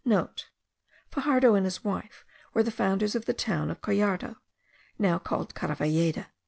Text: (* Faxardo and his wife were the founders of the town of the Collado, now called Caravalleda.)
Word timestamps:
(* 0.01 0.03
Faxardo 1.11 1.55
and 1.55 1.63
his 1.63 1.83
wife 1.83 2.25
were 2.55 2.63
the 2.63 2.71
founders 2.71 3.13
of 3.13 3.25
the 3.25 3.35
town 3.35 3.69
of 3.69 3.79
the 3.81 3.85
Collado, 3.85 4.37
now 4.97 5.19
called 5.19 5.53
Caravalleda.) 5.53 6.25